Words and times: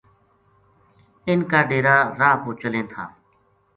اِن 1.27 1.39
کا 1.51 1.59
ڈیرا 1.69 1.95
راہ 2.19 2.35
پو 2.43 2.49
چلیں 2.61 2.85
تھا 2.91 3.03